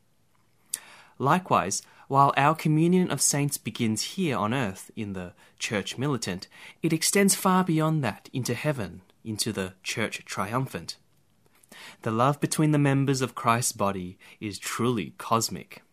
Likewise, 1.19 1.81
while 2.07 2.33
our 2.37 2.55
communion 2.55 3.11
of 3.11 3.19
saints 3.19 3.57
begins 3.57 4.13
here 4.15 4.37
on 4.37 4.53
earth 4.53 4.91
in 4.95 5.11
the 5.11 5.33
church 5.59 5.97
militant, 5.97 6.47
it 6.81 6.93
extends 6.93 7.35
far 7.35 7.65
beyond 7.65 8.01
that 8.01 8.29
into 8.31 8.53
heaven 8.53 9.01
into 9.23 9.51
the 9.51 9.73
church 9.83 10.23
triumphant. 10.25 10.97
The 12.01 12.11
love 12.11 12.39
between 12.39 12.71
the 12.71 12.77
members 12.77 13.21
of 13.21 13.35
Christ's 13.35 13.71
body 13.71 14.17
is 14.39 14.59
truly 14.59 15.13
cosmic. 15.17 15.83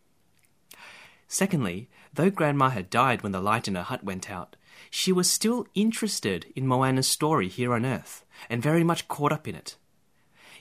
Secondly, 1.28 1.88
though 2.14 2.30
Grandma 2.30 2.70
had 2.70 2.90
died 2.90 3.22
when 3.22 3.32
the 3.32 3.40
light 3.40 3.68
in 3.68 3.74
her 3.74 3.82
hut 3.82 4.02
went 4.02 4.30
out, 4.30 4.56
she 4.90 5.12
was 5.12 5.30
still 5.30 5.66
interested 5.74 6.46
in 6.56 6.66
Moana's 6.66 7.06
story 7.06 7.48
here 7.48 7.74
on 7.74 7.84
earth, 7.84 8.24
and 8.48 8.62
very 8.62 8.82
much 8.82 9.08
caught 9.08 9.32
up 9.32 9.46
in 9.46 9.54
it. 9.54 9.76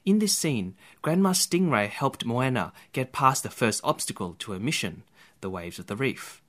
In 0.06 0.20
this 0.20 0.38
scene, 0.38 0.76
Grandma 1.02 1.32
Stingray 1.32 1.88
helped 1.90 2.26
Moana 2.26 2.74
get 2.92 3.14
past 3.14 3.44
the 3.44 3.50
first 3.50 3.82
obstacle 3.84 4.36
to 4.40 4.52
her 4.52 4.60
mission, 4.60 5.04
the 5.42 5.50
waves 5.50 5.80
of 5.80 5.88
the 5.88 5.96
reef. 5.96 6.42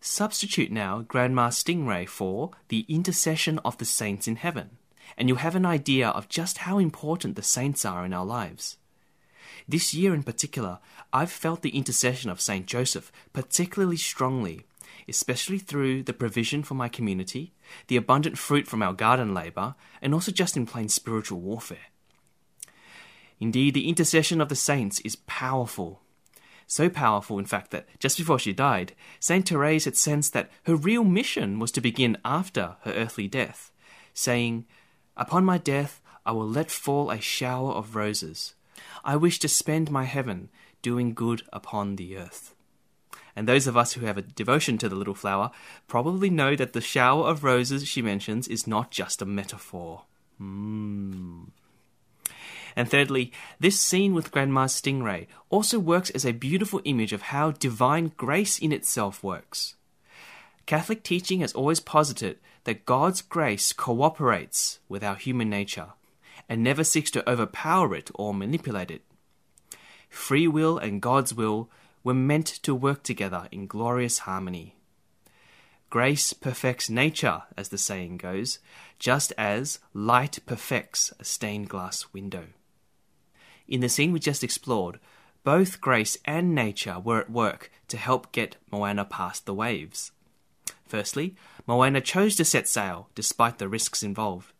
Substitute 0.00 0.70
now 0.70 1.00
Grandma 1.00 1.48
Stingray 1.50 2.08
for 2.08 2.52
the 2.68 2.84
intercession 2.88 3.58
of 3.64 3.78
the 3.78 3.84
saints 3.84 4.28
in 4.28 4.36
heaven 4.36 4.78
and 5.16 5.28
you'll 5.28 5.38
have 5.38 5.56
an 5.56 5.66
idea 5.66 6.08
of 6.08 6.28
just 6.28 6.58
how 6.58 6.78
important 6.78 7.36
the 7.36 7.42
saints 7.42 7.84
are 7.84 8.04
in 8.04 8.12
our 8.12 8.26
lives. 8.26 8.76
This 9.68 9.92
year 9.92 10.14
in 10.14 10.22
particular, 10.22 10.78
I've 11.12 11.30
felt 11.30 11.62
the 11.62 11.76
intercession 11.76 12.30
of 12.30 12.40
Saint 12.40 12.66
Joseph 12.66 13.12
particularly 13.32 13.96
strongly 13.96 14.64
especially 15.08 15.58
through 15.58 16.02
the 16.02 16.12
provision 16.12 16.62
for 16.62 16.74
my 16.74 16.88
community, 16.88 17.52
the 17.86 17.96
abundant 17.96 18.36
fruit 18.36 18.66
from 18.66 18.82
our 18.82 18.92
garden 18.92 19.32
labour, 19.32 19.74
and 20.02 20.12
also 20.12 20.30
just 20.30 20.56
in 20.56 20.66
plain 20.66 20.88
spiritual 20.88 21.40
warfare. 21.40 21.88
Indeed, 23.40 23.74
the 23.74 23.88
intercession 23.88 24.40
of 24.40 24.48
the 24.48 24.56
saints 24.56 25.00
is 25.00 25.16
powerful. 25.16 26.02
So 26.66 26.90
powerful, 26.90 27.38
in 27.38 27.46
fact, 27.46 27.70
that 27.70 27.86
just 27.98 28.18
before 28.18 28.38
she 28.38 28.52
died, 28.52 28.92
Saint 29.20 29.48
Therese 29.48 29.86
had 29.86 29.96
sensed 29.96 30.34
that 30.34 30.50
her 30.64 30.76
real 30.76 31.04
mission 31.04 31.58
was 31.58 31.72
to 31.72 31.80
begin 31.80 32.18
after 32.24 32.76
her 32.82 32.92
earthly 32.92 33.26
death, 33.26 33.70
saying, 34.12 34.66
Upon 35.18 35.44
my 35.44 35.58
death 35.58 36.00
I 36.24 36.32
will 36.32 36.48
let 36.48 36.70
fall 36.70 37.10
a 37.10 37.20
shower 37.20 37.72
of 37.72 37.96
roses. 37.96 38.54
I 39.04 39.16
wish 39.16 39.38
to 39.40 39.48
spend 39.48 39.90
my 39.90 40.04
heaven 40.04 40.48
doing 40.80 41.12
good 41.12 41.42
upon 41.52 41.96
the 41.96 42.16
earth. 42.16 42.54
And 43.34 43.46
those 43.46 43.66
of 43.66 43.76
us 43.76 43.92
who 43.92 44.06
have 44.06 44.18
a 44.18 44.22
devotion 44.22 44.78
to 44.78 44.88
the 44.88 44.96
little 44.96 45.14
flower 45.14 45.50
probably 45.86 46.30
know 46.30 46.56
that 46.56 46.72
the 46.72 46.80
shower 46.80 47.26
of 47.26 47.44
roses 47.44 47.86
she 47.86 48.02
mentions 48.02 48.48
is 48.48 48.66
not 48.66 48.90
just 48.90 49.20
a 49.20 49.26
metaphor. 49.26 50.04
Mm. 50.40 51.48
And 52.76 52.88
thirdly, 52.88 53.32
this 53.58 53.80
scene 53.80 54.14
with 54.14 54.30
Grandma's 54.30 54.80
stingray 54.80 55.26
also 55.50 55.78
works 55.78 56.10
as 56.10 56.24
a 56.24 56.32
beautiful 56.32 56.80
image 56.84 57.12
of 57.12 57.22
how 57.22 57.50
divine 57.50 58.12
grace 58.16 58.58
in 58.58 58.72
itself 58.72 59.22
works. 59.24 59.74
Catholic 60.66 61.02
teaching 61.02 61.40
has 61.40 61.52
always 61.54 61.80
posited 61.80 62.38
that 62.68 62.84
God's 62.84 63.22
grace 63.22 63.72
cooperates 63.72 64.78
with 64.90 65.02
our 65.02 65.14
human 65.14 65.48
nature 65.48 65.94
and 66.50 66.62
never 66.62 66.84
seeks 66.84 67.10
to 67.12 67.26
overpower 67.26 67.94
it 67.94 68.10
or 68.14 68.34
manipulate 68.34 68.90
it. 68.90 69.00
Free 70.10 70.46
will 70.46 70.76
and 70.76 71.00
God's 71.00 71.32
will 71.32 71.70
were 72.04 72.12
meant 72.12 72.44
to 72.64 72.74
work 72.74 73.02
together 73.02 73.48
in 73.50 73.68
glorious 73.68 74.18
harmony. 74.18 74.76
Grace 75.88 76.34
perfects 76.34 76.90
nature, 76.90 77.44
as 77.56 77.70
the 77.70 77.78
saying 77.78 78.18
goes, 78.18 78.58
just 78.98 79.32
as 79.38 79.78
light 79.94 80.38
perfects 80.44 81.10
a 81.18 81.24
stained 81.24 81.70
glass 81.70 82.12
window. 82.12 82.48
In 83.66 83.80
the 83.80 83.88
scene 83.88 84.12
we 84.12 84.20
just 84.20 84.44
explored, 84.44 85.00
both 85.42 85.80
grace 85.80 86.18
and 86.26 86.54
nature 86.54 87.00
were 87.00 87.18
at 87.18 87.30
work 87.30 87.70
to 87.88 87.96
help 87.96 88.30
get 88.30 88.56
Moana 88.70 89.06
past 89.06 89.46
the 89.46 89.54
waves. 89.54 90.12
Firstly, 90.88 91.36
Moana 91.66 92.00
chose 92.00 92.34
to 92.36 92.44
set 92.44 92.66
sail 92.66 93.10
despite 93.14 93.58
the 93.58 93.68
risks 93.68 94.02
involved. 94.02 94.52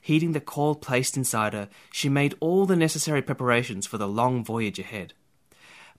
Heeding 0.00 0.32
the 0.32 0.40
call 0.40 0.74
placed 0.74 1.16
inside 1.16 1.52
her, 1.52 1.68
she 1.92 2.08
made 2.08 2.34
all 2.40 2.66
the 2.66 2.74
necessary 2.74 3.22
preparations 3.22 3.86
for 3.86 3.96
the 3.96 4.08
long 4.08 4.44
voyage 4.44 4.80
ahead. 4.80 5.14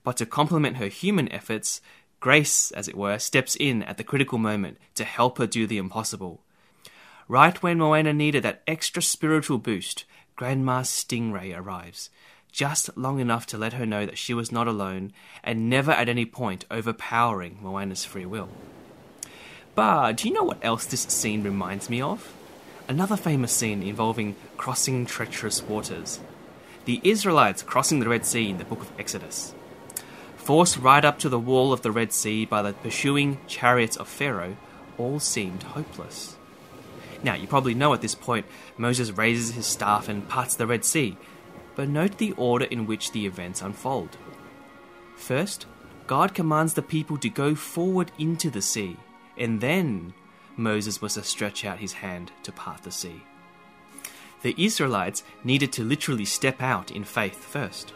But 0.02 0.18
to 0.18 0.26
complement 0.26 0.76
her 0.76 0.88
human 0.88 1.32
efforts, 1.32 1.80
Grace, 2.20 2.70
as 2.72 2.88
it 2.88 2.96
were, 2.96 3.18
steps 3.18 3.56
in 3.56 3.82
at 3.84 3.96
the 3.96 4.04
critical 4.04 4.36
moment 4.36 4.76
to 4.96 5.04
help 5.04 5.38
her 5.38 5.46
do 5.46 5.66
the 5.66 5.78
impossible. 5.78 6.42
Right 7.26 7.62
when 7.62 7.78
Moana 7.78 8.12
needed 8.12 8.42
that 8.42 8.62
extra 8.66 9.00
spiritual 9.00 9.58
boost, 9.58 10.04
Grandma's 10.36 10.90
stingray 10.90 11.56
arrives, 11.56 12.10
just 12.52 12.94
long 12.98 13.18
enough 13.18 13.46
to 13.46 13.58
let 13.58 13.72
her 13.74 13.86
know 13.86 14.04
that 14.04 14.18
she 14.18 14.34
was 14.34 14.52
not 14.52 14.68
alone 14.68 15.12
and 15.42 15.70
never 15.70 15.92
at 15.92 16.08
any 16.08 16.26
point 16.26 16.66
overpowering 16.70 17.58
Moana's 17.62 18.04
free 18.04 18.26
will. 18.26 18.50
But 19.74 20.18
do 20.18 20.28
you 20.28 20.34
know 20.34 20.44
what 20.44 20.64
else 20.64 20.86
this 20.86 21.02
scene 21.02 21.42
reminds 21.42 21.90
me 21.90 22.00
of? 22.00 22.32
Another 22.88 23.16
famous 23.16 23.52
scene 23.52 23.82
involving 23.82 24.36
crossing 24.56 25.06
treacherous 25.06 25.62
waters. 25.62 26.20
The 26.84 27.00
Israelites 27.02 27.62
crossing 27.62 28.00
the 28.00 28.08
Red 28.08 28.26
Sea 28.26 28.50
in 28.50 28.58
the 28.58 28.64
book 28.64 28.82
of 28.82 28.92
Exodus. 28.98 29.54
Forced 30.36 30.76
right 30.76 31.04
up 31.04 31.18
to 31.20 31.28
the 31.28 31.38
wall 31.38 31.72
of 31.72 31.82
the 31.82 31.90
Red 31.90 32.12
Sea 32.12 32.44
by 32.44 32.62
the 32.62 32.74
pursuing 32.74 33.38
chariots 33.46 33.96
of 33.96 34.06
Pharaoh, 34.06 34.56
all 34.98 35.18
seemed 35.18 35.62
hopeless. 35.62 36.36
Now, 37.22 37.34
you 37.34 37.46
probably 37.46 37.74
know 37.74 37.94
at 37.94 38.02
this 38.02 38.14
point, 38.14 38.44
Moses 38.76 39.10
raises 39.10 39.54
his 39.54 39.66
staff 39.66 40.08
and 40.08 40.28
parts 40.28 40.54
the 40.54 40.66
Red 40.66 40.84
Sea, 40.84 41.16
but 41.74 41.88
note 41.88 42.18
the 42.18 42.32
order 42.32 42.66
in 42.66 42.86
which 42.86 43.12
the 43.12 43.24
events 43.24 43.62
unfold. 43.62 44.18
First, 45.16 45.66
God 46.06 46.34
commands 46.34 46.74
the 46.74 46.82
people 46.82 47.16
to 47.16 47.30
go 47.30 47.54
forward 47.54 48.12
into 48.18 48.50
the 48.50 48.60
sea, 48.60 48.98
and 49.36 49.60
then 49.60 50.14
Moses 50.56 51.02
was 51.02 51.14
to 51.14 51.22
stretch 51.22 51.64
out 51.64 51.78
his 51.78 51.94
hand 51.94 52.32
to 52.42 52.52
part 52.52 52.82
the 52.82 52.90
sea. 52.92 53.22
The 54.42 54.54
Israelites 54.58 55.24
needed 55.42 55.72
to 55.72 55.84
literally 55.84 56.26
step 56.26 56.62
out 56.62 56.90
in 56.90 57.04
faith 57.04 57.42
first. 57.44 57.92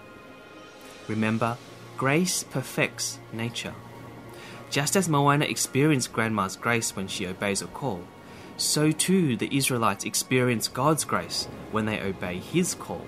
Remember, 1.07 1.57
grace 1.97 2.42
perfects 2.42 3.18
nature. 3.33 3.75
Just 4.71 4.97
as 4.97 5.09
Moana 5.09 5.45
experienced 5.45 6.12
Grandma's 6.12 6.57
grace 6.57 6.95
when 6.95 7.07
she 7.07 7.26
obeys 7.26 7.62
a 7.62 7.66
call, 7.66 8.02
so 8.57 8.90
too 8.90 9.37
the 9.37 9.57
Israelites 9.57 10.04
experience 10.04 10.68
God's 10.68 11.04
grace 11.04 11.47
when 11.71 11.87
they 11.87 12.00
obey 12.00 12.38
His 12.38 12.75
call. 12.75 13.07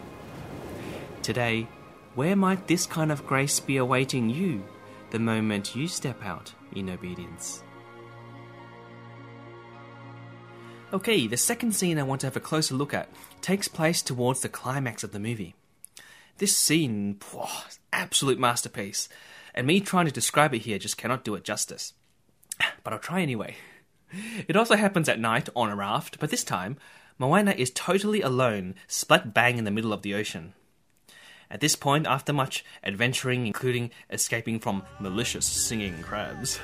Today, 1.23 1.67
where 2.15 2.37
might 2.37 2.67
this 2.67 2.87
kind 2.87 3.13
of 3.13 3.27
grace 3.27 3.61
be 3.61 3.77
awaiting 3.77 4.31
you 4.31 4.65
the 5.11 5.19
moment 5.19 5.77
you 5.77 5.89
step 5.89 6.25
out 6.25 6.53
in 6.73 6.89
obedience? 6.89 7.63
Okay, 10.93 11.29
the 11.29 11.37
second 11.37 11.73
scene 11.73 12.01
I 12.01 12.03
want 12.03 12.21
to 12.23 12.27
have 12.27 12.35
a 12.35 12.41
closer 12.41 12.75
look 12.75 12.93
at 12.93 13.09
takes 13.43 13.69
place 13.69 14.03
towards 14.03 14.41
the 14.41 14.49
climax 14.49 15.05
of 15.05 15.13
the 15.13 15.21
movie. 15.21 15.55
This 16.39 16.57
scene, 16.57 17.21
whoa, 17.31 17.47
absolute 17.93 18.41
masterpiece, 18.41 19.09
and 19.55 19.69
me 19.69 19.81
trying 19.81 20.07
to 20.07 20.13
describe 20.13 20.53
it 20.53 20.63
here 20.63 20.81
just 20.81 20.97
cannot 20.97 21.23
do 21.23 21.37
it 21.37 21.45
justice. 21.45 21.93
But 22.83 22.93
I'll 22.93 22.99
try 22.99 23.23
anyway. 23.23 23.55
It 24.49 24.57
also 24.57 24.75
happens 24.75 25.09
at 25.09 25.21
night 25.21 25.49
on 25.55 25.71
a 25.71 25.77
raft, 25.77 26.19
but 26.19 26.31
this 26.31 26.43
time, 26.43 26.77
Moana 27.19 27.53
is 27.53 27.71
totally 27.71 28.21
alone, 28.21 28.75
splat 28.89 29.33
bang 29.33 29.59
in 29.59 29.65
the 29.65 29.71
middle 29.71 29.93
of 29.93 30.03
the 30.03 30.15
ocean. 30.15 30.55
At 31.49 31.61
this 31.61 31.77
point, 31.77 32.09
after 32.09 32.33
much 32.33 32.65
adventuring, 32.83 33.47
including 33.47 33.93
escaping 34.11 34.59
from 34.59 34.83
malicious 34.99 35.47
singing 35.47 36.03
crabs, 36.03 36.59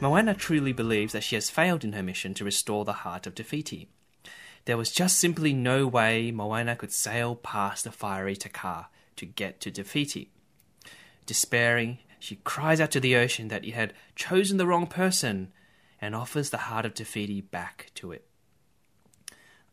Moana 0.00 0.32
truly 0.32 0.72
believes 0.72 1.12
that 1.12 1.24
she 1.24 1.34
has 1.34 1.50
failed 1.50 1.82
in 1.82 1.92
her 1.92 2.04
mission 2.04 2.32
to 2.34 2.44
restore 2.44 2.84
the 2.84 2.92
heart 2.92 3.26
of 3.26 3.34
Te 3.34 3.42
Fiti. 3.42 3.88
There 4.64 4.76
was 4.76 4.92
just 4.92 5.18
simply 5.18 5.52
no 5.52 5.88
way 5.88 6.30
Moana 6.30 6.76
could 6.76 6.92
sail 6.92 7.34
past 7.34 7.82
the 7.82 7.90
fiery 7.90 8.36
Te 8.36 8.48
Kā 8.48 8.86
to 9.16 9.26
get 9.26 9.60
to 9.60 9.72
Te 9.72 9.82
Fiti. 9.82 10.30
Despairing, 11.26 11.98
she 12.20 12.36
cries 12.36 12.80
out 12.80 12.92
to 12.92 13.00
the 13.00 13.16
ocean 13.16 13.48
that 13.48 13.64
it 13.64 13.74
had 13.74 13.92
chosen 14.14 14.56
the 14.56 14.68
wrong 14.68 14.86
person 14.86 15.52
and 16.00 16.14
offers 16.14 16.50
the 16.50 16.58
heart 16.58 16.86
of 16.86 16.94
Te 16.94 17.02
Fiti 17.02 17.40
back 17.40 17.90
to 17.96 18.12
it. 18.12 18.24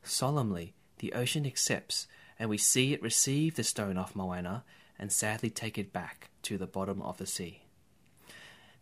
Solemnly, 0.01 0.73
the 0.99 1.13
ocean 1.13 1.45
accepts 1.45 2.07
and 2.39 2.49
we 2.49 2.57
see 2.57 2.93
it 2.93 3.01
receive 3.03 3.55
the 3.55 3.63
stone 3.63 3.95
off 3.95 4.15
Moana 4.15 4.63
and 4.97 5.11
sadly 5.11 5.51
take 5.51 5.77
it 5.77 5.93
back 5.93 6.29
to 6.41 6.57
the 6.57 6.67
bottom 6.67 7.01
of 7.03 7.19
the 7.19 7.27
sea. 7.27 7.64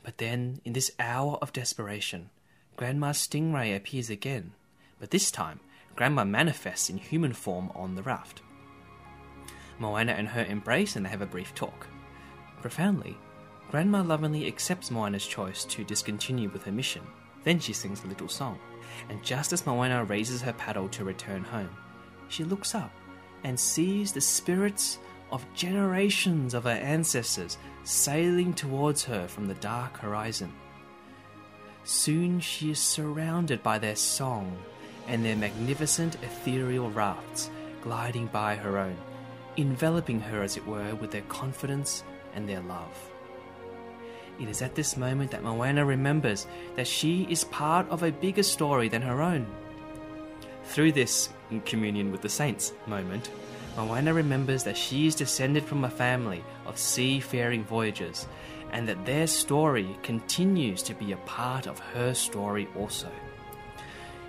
But 0.03 0.17
then, 0.17 0.59
in 0.65 0.73
this 0.73 0.91
hour 0.99 1.37
of 1.41 1.53
desperation, 1.53 2.29
Grandma's 2.75 3.17
stingray 3.17 3.75
appears 3.75 4.09
again, 4.09 4.51
but 4.99 5.11
this 5.11 5.31
time, 5.31 5.61
Grandma 5.95 6.25
manifests 6.25 6.89
in 6.89 6.97
human 6.97 7.33
form 7.33 7.71
on 7.73 7.95
the 7.95 8.03
raft. 8.03 8.41
Moana 9.79 10.13
and 10.13 10.27
her 10.27 10.43
embrace 10.45 10.95
and 10.95 11.05
they 11.05 11.09
have 11.09 11.21
a 11.21 11.25
brief 11.25 11.55
talk. 11.55 11.87
Profoundly, 12.61 13.17
Grandma 13.71 14.01
lovingly 14.01 14.45
accepts 14.47 14.91
Moana's 14.91 15.25
choice 15.25 15.65
to 15.65 15.83
discontinue 15.83 16.49
with 16.49 16.63
her 16.63 16.71
mission. 16.71 17.03
Then 17.43 17.59
she 17.59 17.73
sings 17.73 18.03
a 18.03 18.07
little 18.07 18.29
song, 18.29 18.59
and 19.09 19.23
just 19.23 19.53
as 19.53 19.65
Moana 19.65 20.03
raises 20.03 20.41
her 20.41 20.53
paddle 20.53 20.89
to 20.89 21.03
return 21.03 21.43
home, 21.43 21.75
she 22.27 22.43
looks 22.43 22.75
up 22.75 22.91
and 23.43 23.59
sees 23.59 24.11
the 24.11 24.21
spirits 24.21 24.99
of 25.33 25.51
generations 25.55 26.53
of 26.53 26.63
her 26.63 26.69
ancestors 26.69 27.57
sailing 27.83 28.53
towards 28.53 29.03
her 29.03 29.27
from 29.27 29.47
the 29.47 29.55
dark 29.55 29.97
horizon. 29.97 30.53
Soon 31.83 32.39
she 32.39 32.69
is 32.69 32.79
surrounded 32.79 33.63
by 33.63 33.79
their 33.79 33.95
song 33.95 34.55
and 35.07 35.25
their 35.25 35.35
magnificent 35.35 36.15
ethereal 36.21 36.89
rafts 36.91 37.49
gliding 37.81 38.27
by 38.27 38.55
her 38.55 38.77
own, 38.77 38.95
enveloping 39.57 40.21
her, 40.21 40.43
as 40.43 40.55
it 40.55 40.65
were, 40.67 40.95
with 40.95 41.11
their 41.11 41.23
confidence 41.23 42.03
and 42.35 42.47
their 42.47 42.61
love. 42.61 43.09
It 44.39 44.47
is 44.47 44.61
at 44.61 44.75
this 44.75 44.95
moment 44.95 45.31
that 45.31 45.43
Moana 45.43 45.83
remembers 45.83 46.47
that 46.75 46.87
she 46.87 47.27
is 47.29 47.43
part 47.45 47.89
of 47.89 48.03
a 48.03 48.11
bigger 48.11 48.43
story 48.43 48.87
than 48.87 49.01
her 49.01 49.21
own. 49.21 49.47
Through 50.65 50.93
this 50.93 51.29
communion 51.65 52.11
with 52.11 52.21
the 52.21 52.29
saints 52.29 52.71
moment, 52.87 53.29
Moana 53.75 54.13
remembers 54.13 54.63
that 54.63 54.77
she 54.77 55.07
is 55.07 55.15
descended 55.15 55.63
from 55.63 55.83
a 55.83 55.89
family 55.89 56.43
of 56.65 56.77
seafaring 56.77 57.63
voyagers 57.63 58.27
and 58.71 58.87
that 58.87 59.05
their 59.05 59.27
story 59.27 59.97
continues 60.03 60.83
to 60.83 60.93
be 60.93 61.11
a 61.11 61.17
part 61.17 61.67
of 61.67 61.79
her 61.79 62.13
story 62.13 62.67
also. 62.77 63.09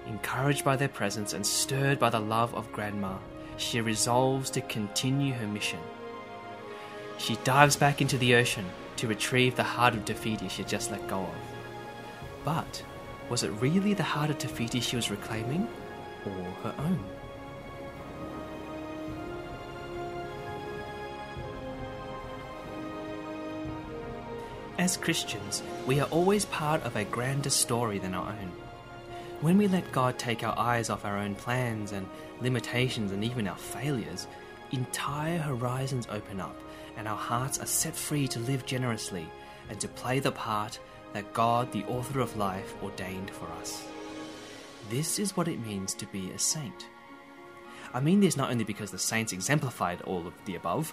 Encouraged 0.06 0.64
by 0.64 0.76
their 0.76 0.88
presence 0.88 1.32
and 1.32 1.46
stirred 1.46 1.98
by 1.98 2.10
the 2.10 2.20
love 2.20 2.54
of 2.54 2.70
Grandma, 2.72 3.16
she 3.56 3.80
resolves 3.80 4.50
to 4.50 4.60
continue 4.62 5.32
her 5.34 5.46
mission. 5.46 5.80
She 7.18 7.36
dives 7.44 7.76
back 7.76 8.00
into 8.00 8.18
the 8.18 8.34
ocean 8.34 8.66
to 8.96 9.08
retrieve 9.08 9.56
the 9.56 9.62
heart 9.62 9.94
of 9.94 10.04
Te 10.04 10.14
Fiti 10.14 10.48
she 10.48 10.62
had 10.62 10.70
just 10.70 10.90
let 10.90 11.06
go 11.08 11.20
of. 11.20 11.34
But 12.44 12.84
was 13.30 13.42
it 13.42 13.50
really 13.52 13.94
the 13.94 14.02
heart 14.02 14.30
of 14.30 14.38
Te 14.38 14.48
Fiti 14.48 14.80
she 14.80 14.96
was 14.96 15.10
reclaiming, 15.10 15.68
or 16.26 16.32
her 16.62 16.74
own? 16.78 17.02
As 24.76 24.96
Christians, 24.96 25.62
we 25.86 26.00
are 26.00 26.08
always 26.08 26.46
part 26.46 26.82
of 26.82 26.96
a 26.96 27.04
grander 27.04 27.50
story 27.50 28.00
than 28.00 28.12
our 28.12 28.26
own. 28.28 28.50
When 29.40 29.56
we 29.56 29.68
let 29.68 29.92
God 29.92 30.18
take 30.18 30.42
our 30.42 30.58
eyes 30.58 30.90
off 30.90 31.04
our 31.04 31.16
own 31.16 31.36
plans 31.36 31.92
and 31.92 32.08
limitations 32.40 33.12
and 33.12 33.22
even 33.22 33.46
our 33.46 33.56
failures, 33.56 34.26
entire 34.72 35.38
horizons 35.38 36.08
open 36.10 36.40
up 36.40 36.56
and 36.96 37.06
our 37.06 37.16
hearts 37.16 37.60
are 37.60 37.66
set 37.66 37.94
free 37.94 38.26
to 38.26 38.40
live 38.40 38.66
generously 38.66 39.28
and 39.70 39.78
to 39.78 39.86
play 39.86 40.18
the 40.18 40.32
part 40.32 40.80
that 41.12 41.32
God, 41.32 41.70
the 41.70 41.84
author 41.84 42.18
of 42.18 42.36
life, 42.36 42.74
ordained 42.82 43.30
for 43.30 43.46
us. 43.60 43.86
This 44.90 45.20
is 45.20 45.36
what 45.36 45.46
it 45.46 45.64
means 45.64 45.94
to 45.94 46.06
be 46.06 46.32
a 46.32 46.38
saint. 46.38 46.88
I 47.92 48.00
mean 48.00 48.18
this 48.18 48.36
not 48.36 48.50
only 48.50 48.64
because 48.64 48.90
the 48.90 48.98
saints 48.98 49.32
exemplified 49.32 50.02
all 50.02 50.26
of 50.26 50.34
the 50.46 50.56
above, 50.56 50.92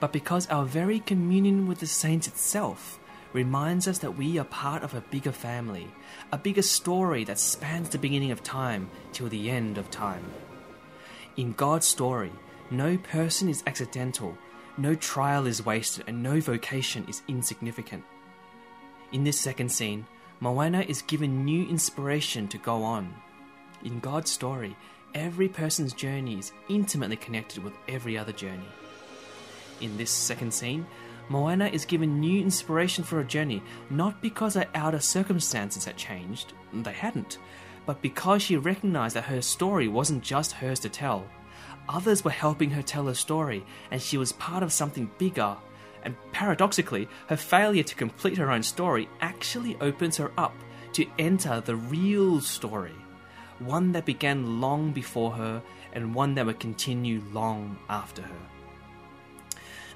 but 0.00 0.12
because 0.12 0.46
our 0.48 0.66
very 0.66 1.00
communion 1.00 1.66
with 1.66 1.80
the 1.80 1.86
saints 1.86 2.28
itself 2.28 2.98
reminds 3.32 3.88
us 3.88 3.98
that 3.98 4.16
we 4.16 4.38
are 4.38 4.44
part 4.44 4.82
of 4.82 4.94
a 4.94 5.00
bigger 5.00 5.32
family, 5.32 5.88
a 6.32 6.38
bigger 6.38 6.62
story 6.62 7.24
that 7.24 7.38
spans 7.38 7.88
the 7.88 7.98
beginning 7.98 8.30
of 8.30 8.42
time 8.42 8.90
till 9.12 9.28
the 9.28 9.50
end 9.50 9.78
of 9.78 9.90
time. 9.90 10.24
In 11.36 11.52
God's 11.52 11.86
story, 11.86 12.32
no 12.70 12.98
person 12.98 13.48
is 13.48 13.62
accidental, 13.66 14.36
no 14.76 14.94
trial 14.94 15.46
is 15.46 15.64
wasted, 15.64 16.04
and 16.06 16.22
no 16.22 16.40
vocation 16.40 17.06
is 17.08 17.22
insignificant. 17.28 18.04
In 19.12 19.24
this 19.24 19.38
second 19.38 19.70
scene, 19.70 20.06
Moana 20.40 20.80
is 20.80 21.02
given 21.02 21.44
new 21.44 21.68
inspiration 21.68 22.48
to 22.48 22.58
go 22.58 22.82
on. 22.82 23.14
In 23.84 24.00
God's 24.00 24.30
story, 24.30 24.76
every 25.14 25.48
person's 25.48 25.92
journey 25.92 26.38
is 26.38 26.52
intimately 26.68 27.16
connected 27.16 27.62
with 27.62 27.74
every 27.88 28.16
other 28.16 28.32
journey. 28.32 28.68
In 29.80 29.96
this 29.96 30.10
second 30.10 30.52
scene, 30.52 30.86
Moana 31.32 31.64
is 31.68 31.86
given 31.86 32.20
new 32.20 32.42
inspiration 32.42 33.02
for 33.02 33.16
her 33.16 33.24
journey, 33.24 33.62
not 33.88 34.20
because 34.20 34.52
her 34.52 34.68
outer 34.74 34.98
circumstances 34.98 35.86
had 35.86 35.96
changed, 35.96 36.52
they 36.74 36.92
hadn't, 36.92 37.38
but 37.86 38.02
because 38.02 38.42
she 38.42 38.58
recognized 38.58 39.16
that 39.16 39.24
her 39.24 39.40
story 39.40 39.88
wasn't 39.88 40.22
just 40.22 40.52
hers 40.52 40.78
to 40.80 40.90
tell. 40.90 41.24
Others 41.88 42.22
were 42.22 42.30
helping 42.30 42.68
her 42.68 42.82
tell 42.82 43.06
her 43.06 43.14
story, 43.14 43.64
and 43.90 44.02
she 44.02 44.18
was 44.18 44.32
part 44.32 44.62
of 44.62 44.74
something 44.74 45.10
bigger. 45.16 45.56
And 46.02 46.16
paradoxically, 46.32 47.08
her 47.28 47.36
failure 47.38 47.82
to 47.82 47.94
complete 47.94 48.36
her 48.36 48.50
own 48.50 48.62
story 48.62 49.08
actually 49.22 49.78
opens 49.80 50.18
her 50.18 50.32
up 50.36 50.54
to 50.92 51.06
enter 51.18 51.62
the 51.62 51.76
real 51.76 52.42
story, 52.42 52.94
one 53.58 53.92
that 53.92 54.04
began 54.04 54.60
long 54.60 54.92
before 54.92 55.30
her 55.30 55.62
and 55.94 56.14
one 56.14 56.34
that 56.34 56.44
would 56.44 56.60
continue 56.60 57.22
long 57.32 57.78
after 57.88 58.20
her. 58.20 58.51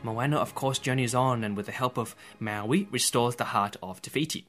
Moana, 0.03 0.37
of 0.37 0.55
course, 0.55 0.79
journeys 0.79 1.15
on 1.15 1.45
and, 1.45 1.57
with 1.57 1.67
the 1.67 1.73
help 1.73 1.99
of 1.99 2.15
Maui, 2.38 2.88
restores 2.91 3.37
the 3.37 3.45
heart 3.45 3.76
of 3.83 4.00
Te 4.03 4.11
Fiti. 4.11 4.47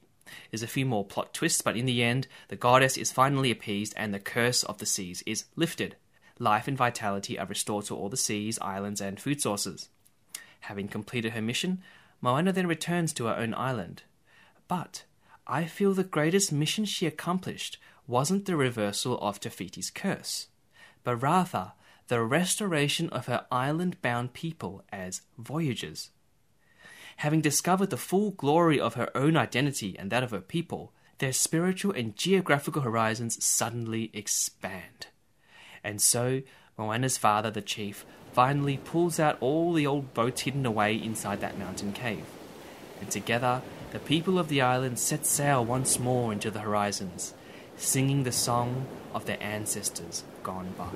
There's 0.50 0.62
a 0.62 0.66
few 0.66 0.84
more 0.84 1.04
plot 1.04 1.32
twists, 1.32 1.62
but 1.62 1.76
in 1.76 1.86
the 1.86 2.02
end, 2.02 2.26
the 2.48 2.56
goddess 2.56 2.96
is 2.96 3.12
finally 3.12 3.50
appeased 3.50 3.94
and 3.96 4.12
the 4.12 4.18
curse 4.18 4.62
of 4.62 4.78
the 4.78 4.86
seas 4.86 5.22
is 5.26 5.44
lifted. 5.56 5.96
Life 6.38 6.68
and 6.68 6.76
vitality 6.76 7.38
are 7.38 7.46
restored 7.46 7.86
to 7.86 7.96
all 7.96 8.08
the 8.08 8.16
seas, 8.16 8.58
islands, 8.60 9.00
and 9.00 9.18
food 9.18 9.40
sources. 9.40 9.88
Having 10.60 10.88
completed 10.88 11.32
her 11.32 11.42
mission, 11.42 11.82
Moana 12.20 12.52
then 12.52 12.66
returns 12.66 13.12
to 13.14 13.26
her 13.26 13.36
own 13.36 13.54
island. 13.54 14.02
But 14.66 15.04
I 15.46 15.64
feel 15.64 15.94
the 15.94 16.04
greatest 16.04 16.52
mission 16.52 16.84
she 16.84 17.06
accomplished 17.06 17.78
wasn't 18.06 18.44
the 18.44 18.56
reversal 18.56 19.18
of 19.18 19.40
Te 19.40 19.48
Fiti's 19.48 19.90
curse, 19.90 20.48
but 21.04 21.16
rather 21.16 21.72
the 22.08 22.22
restoration 22.22 23.08
of 23.10 23.26
her 23.26 23.46
island 23.52 24.00
bound 24.02 24.32
people 24.32 24.82
as 24.90 25.22
voyagers. 25.36 26.10
Having 27.18 27.42
discovered 27.42 27.90
the 27.90 27.96
full 27.96 28.30
glory 28.30 28.80
of 28.80 28.94
her 28.94 29.10
own 29.14 29.36
identity 29.36 29.96
and 29.98 30.10
that 30.10 30.22
of 30.22 30.30
her 30.30 30.40
people, 30.40 30.92
their 31.18 31.32
spiritual 31.32 31.92
and 31.92 32.16
geographical 32.16 32.82
horizons 32.82 33.42
suddenly 33.44 34.10
expand. 34.14 35.08
And 35.84 36.00
so, 36.00 36.42
Moana's 36.78 37.18
father, 37.18 37.50
the 37.50 37.60
chief, 37.60 38.06
finally 38.32 38.78
pulls 38.78 39.18
out 39.18 39.36
all 39.40 39.72
the 39.72 39.86
old 39.86 40.14
boats 40.14 40.42
hidden 40.42 40.64
away 40.64 40.94
inside 40.94 41.40
that 41.40 41.58
mountain 41.58 41.92
cave. 41.92 42.24
And 43.00 43.10
together, 43.10 43.62
the 43.90 43.98
people 43.98 44.38
of 44.38 44.48
the 44.48 44.60
island 44.60 44.98
set 44.98 45.26
sail 45.26 45.64
once 45.64 45.98
more 45.98 46.32
into 46.32 46.50
the 46.50 46.60
horizons, 46.60 47.34
singing 47.76 48.22
the 48.22 48.32
song 48.32 48.86
of 49.14 49.26
their 49.26 49.42
ancestors 49.42 50.24
gone 50.42 50.72
by. 50.78 50.90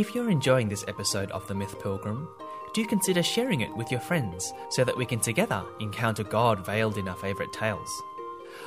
If 0.00 0.14
you're 0.14 0.30
enjoying 0.30 0.70
this 0.70 0.86
episode 0.88 1.30
of 1.30 1.46
The 1.46 1.54
Myth 1.54 1.78
Pilgrim, 1.78 2.26
do 2.72 2.86
consider 2.86 3.22
sharing 3.22 3.60
it 3.60 3.76
with 3.76 3.90
your 3.90 4.00
friends 4.00 4.54
so 4.70 4.82
that 4.82 4.96
we 4.96 5.04
can 5.04 5.20
together 5.20 5.62
encounter 5.78 6.24
God 6.24 6.64
veiled 6.64 6.96
in 6.96 7.06
our 7.06 7.16
favourite 7.16 7.52
tales. 7.52 8.02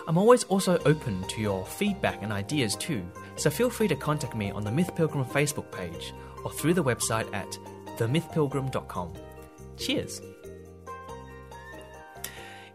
I'm 0.07 0.19
always 0.19 0.43
also 0.43 0.77
open 0.85 1.23
to 1.23 1.41
your 1.41 1.65
feedback 1.65 2.21
and 2.21 2.31
ideas 2.31 2.75
too, 2.75 3.03
so 3.35 3.49
feel 3.49 3.71
free 3.71 3.87
to 3.87 3.95
contact 3.95 4.35
me 4.35 4.51
on 4.51 4.63
the 4.63 4.71
Myth 4.71 4.95
Pilgrim 4.95 5.25
Facebook 5.25 5.71
page 5.71 6.13
or 6.43 6.51
through 6.51 6.75
the 6.75 6.83
website 6.83 7.33
at 7.33 7.57
themythpilgrim.com. 7.97 9.13
Cheers! 9.75 10.21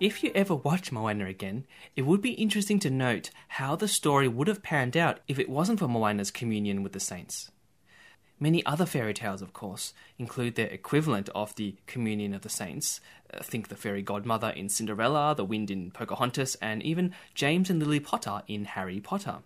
If 0.01 0.25
you 0.25 0.33
ever 0.35 0.57
watch 0.57 0.91
Moana 0.91 1.27
again, 1.27 1.65
it 1.95 2.03
would 2.03 2.21
be 2.21 2.33
interesting 2.33 2.81
to 2.81 2.91
note 2.91 3.31
how 3.47 3.77
the 3.77 3.87
story 3.87 4.27
would 4.27 4.49
have 4.49 4.65
panned 4.65 4.97
out 4.97 5.21
if 5.29 5.39
it 5.39 5.49
wasn't 5.49 5.79
for 5.79 5.87
Moana's 5.87 6.33
communion 6.33 6.83
with 6.83 6.93
the 6.93 6.99
saints. 6.99 7.53
Many 8.41 8.65
other 8.65 8.87
fairy 8.87 9.15
tales, 9.15 9.43
of 9.43 9.53
course, 9.53 9.95
include 10.17 10.55
their 10.55 10.69
equivalent 10.69 11.29
of 11.35 11.55
the 11.57 11.75
communion 11.87 12.35
of 12.35 12.43
the 12.43 12.49
saints. 12.49 13.01
Uh, 13.33 13.43
think 13.43 13.67
the 13.67 13.75
fairy 13.75 14.01
godmother 14.03 14.51
in 14.51 14.69
Cinderella, 14.69 15.35
the 15.37 15.45
wind 15.45 15.71
in 15.71 15.91
Pocahontas, 15.91 16.55
and 16.57 16.83
even 16.83 17.15
James 17.35 17.69
and 17.69 17.81
Lily 17.81 17.99
Potter 17.99 18.43
in 18.47 18.65
Harry 18.65 19.01
Potter. 19.01 19.39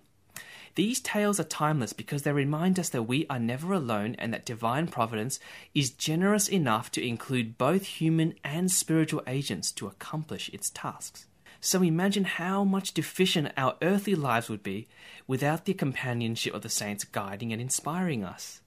These 0.74 1.00
tales 1.00 1.38
are 1.38 1.44
timeless 1.44 1.92
because 1.92 2.22
they 2.22 2.32
remind 2.32 2.78
us 2.78 2.88
that 2.90 3.02
we 3.02 3.26
are 3.28 3.38
never 3.38 3.74
alone 3.74 4.14
and 4.18 4.32
that 4.32 4.46
divine 4.46 4.86
providence 4.88 5.38
is 5.74 5.90
generous 5.90 6.48
enough 6.48 6.90
to 6.92 7.06
include 7.06 7.58
both 7.58 7.84
human 7.84 8.34
and 8.42 8.70
spiritual 8.70 9.22
agents 9.26 9.70
to 9.72 9.86
accomplish 9.86 10.48
its 10.50 10.70
tasks. 10.70 11.26
So 11.60 11.82
imagine 11.82 12.24
how 12.24 12.64
much 12.64 12.94
deficient 12.94 13.52
our 13.56 13.76
earthly 13.82 14.14
lives 14.14 14.48
would 14.48 14.62
be 14.62 14.88
without 15.26 15.66
the 15.66 15.74
companionship 15.74 16.54
of 16.54 16.62
the 16.62 16.70
saints 16.70 17.04
guiding 17.04 17.52
and 17.52 17.60
inspiring 17.60 18.24
us. 18.24 18.61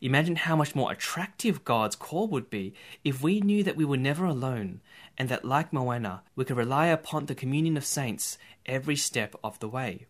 Imagine 0.00 0.36
how 0.36 0.56
much 0.56 0.74
more 0.74 0.92
attractive 0.92 1.64
God's 1.64 1.96
call 1.96 2.28
would 2.28 2.50
be 2.50 2.74
if 3.04 3.22
we 3.22 3.40
knew 3.40 3.62
that 3.64 3.76
we 3.76 3.84
were 3.84 3.96
never 3.96 4.24
alone 4.24 4.80
and 5.16 5.28
that, 5.28 5.44
like 5.44 5.72
Moana, 5.72 6.22
we 6.34 6.44
could 6.44 6.56
rely 6.56 6.86
upon 6.86 7.26
the 7.26 7.34
communion 7.34 7.76
of 7.76 7.84
saints 7.84 8.36
every 8.66 8.96
step 8.96 9.34
of 9.42 9.58
the 9.58 9.68
way. 9.68 10.06